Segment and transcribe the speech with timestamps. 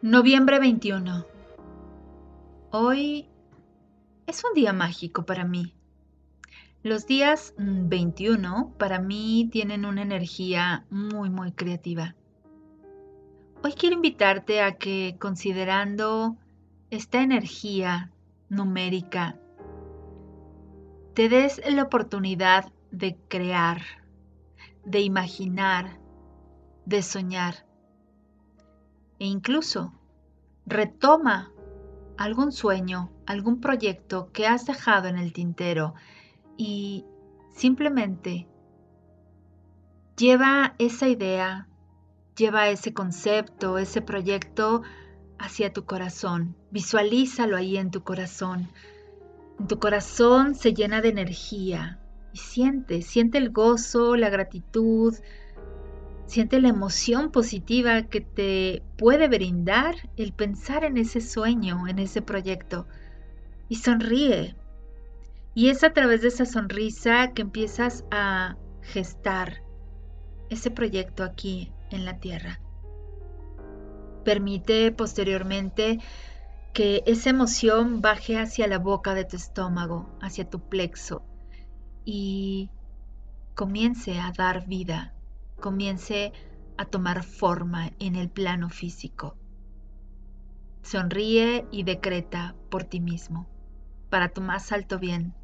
[0.00, 1.26] Noviembre 21.
[2.70, 3.26] Hoy
[4.28, 5.74] es un día mágico para mí.
[6.84, 12.14] Los días 21 mm, para mí tienen una energía muy, muy creativa.
[13.64, 16.36] Hoy quiero invitarte a que considerando
[16.90, 18.12] esta energía
[18.48, 19.36] numérica,
[21.14, 23.82] te des la oportunidad de crear,
[24.84, 25.98] de imaginar,
[26.86, 27.67] de soñar
[29.18, 29.92] e incluso
[30.66, 31.52] retoma
[32.16, 35.94] algún sueño, algún proyecto que has dejado en el tintero
[36.56, 37.04] y
[37.54, 38.48] simplemente
[40.16, 41.68] lleva esa idea,
[42.36, 44.82] lleva ese concepto, ese proyecto
[45.38, 46.56] hacia tu corazón.
[46.70, 48.68] Visualízalo ahí en tu corazón.
[49.58, 52.00] En tu corazón se llena de energía
[52.32, 55.14] y siente, siente el gozo, la gratitud,
[56.28, 62.20] Siente la emoción positiva que te puede brindar el pensar en ese sueño, en ese
[62.20, 62.86] proyecto.
[63.70, 64.54] Y sonríe.
[65.54, 69.62] Y es a través de esa sonrisa que empiezas a gestar
[70.50, 72.60] ese proyecto aquí en la tierra.
[74.22, 75.98] Permite posteriormente
[76.74, 81.22] que esa emoción baje hacia la boca de tu estómago, hacia tu plexo
[82.04, 82.68] y
[83.54, 85.14] comience a dar vida
[85.60, 86.32] comience
[86.76, 89.36] a tomar forma en el plano físico.
[90.82, 93.48] Sonríe y decreta por ti mismo,
[94.10, 95.34] para tu más alto bien.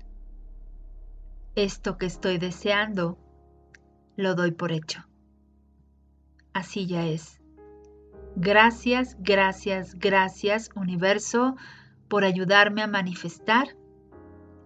[1.55, 3.19] Esto que estoy deseando,
[4.17, 5.05] lo doy por hecho.
[6.53, 7.41] Así ya es.
[8.37, 11.57] Gracias, gracias, gracias universo
[12.09, 13.77] por ayudarme a manifestar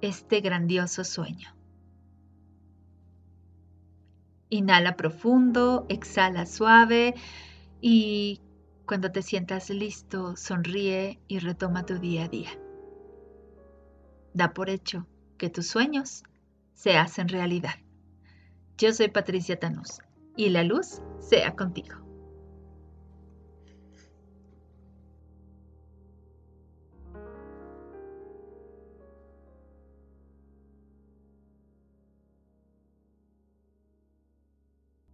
[0.00, 1.57] este grandioso sueño.
[4.50, 7.14] Inhala profundo, exhala suave
[7.80, 8.40] y
[8.86, 12.50] cuando te sientas listo, sonríe y retoma tu día a día.
[14.32, 15.06] Da por hecho
[15.36, 16.22] que tus sueños
[16.72, 17.74] se hacen realidad.
[18.78, 19.98] Yo soy Patricia Tanús
[20.36, 22.07] y la luz sea contigo.